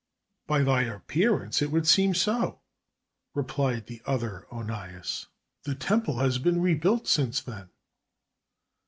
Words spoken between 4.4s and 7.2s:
Onias. "The Temple has been rebuilt